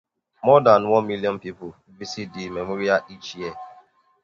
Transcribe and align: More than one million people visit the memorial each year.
More 0.43 0.59
than 0.61 0.89
one 0.89 1.05
million 1.05 1.37
people 1.37 1.75
visit 1.87 2.33
the 2.33 2.49
memorial 2.49 3.01
each 3.07 3.35
year. 3.35 3.53